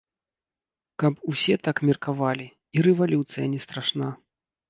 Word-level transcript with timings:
Калі 1.03 1.13
б 1.17 1.29
усе 1.31 1.57
так 1.67 1.77
меркавалі, 1.89 2.47
і 2.79 2.87
рэвалюцыя 2.87 3.45
не 3.55 3.59
страшна. 3.67 4.07